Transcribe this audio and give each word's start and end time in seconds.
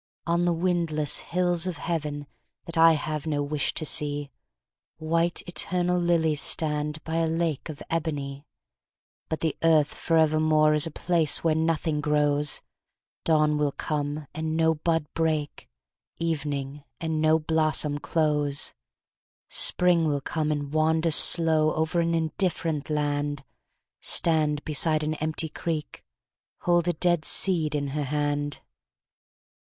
On 0.25 0.45
the 0.45 0.51
windless 0.51 1.19
hills 1.19 1.67
of 1.67 1.77
Heaven, 1.77 2.25
That 2.65 2.75
I 2.75 2.93
have 2.93 3.27
no 3.27 3.43
wish 3.43 3.71
to 3.75 3.85
see, 3.85 4.31
White, 4.97 5.43
eternal 5.47 5.99
lilies 5.99 6.41
stand, 6.41 7.03
By 7.03 7.17
a 7.17 7.27
lake 7.27 7.69
of 7.69 7.83
ebony. 7.87 8.47
But 9.29 9.41
the 9.41 9.55
Earth 9.61 9.93
forevermore 9.93 10.73
Is 10.73 10.87
a 10.87 10.89
place 10.89 11.43
where 11.43 11.53
nothing 11.53 12.01
grows, 12.01 12.63
Dawn 13.25 13.59
will 13.59 13.73
come, 13.73 14.25
and 14.33 14.57
no 14.57 14.73
bud 14.73 15.05
break; 15.13 15.69
Evening, 16.17 16.83
and 16.99 17.21
no 17.21 17.37
blossom 17.37 17.99
close. 17.99 18.73
Spring 19.49 20.07
will 20.07 20.19
come, 20.21 20.51
and 20.51 20.73
wander 20.73 21.11
slow 21.11 21.75
Over 21.75 21.99
an 21.99 22.15
indifferent 22.15 22.89
land, 22.89 23.43
Stand 23.99 24.65
beside 24.65 25.03
an 25.03 25.13
empty 25.21 25.47
creek, 25.49 26.03
Hold 26.61 26.87
a 26.87 26.93
dead 26.93 27.23
seed 27.23 27.75
in 27.75 27.89
her 27.89 28.05
hand." 28.05 28.61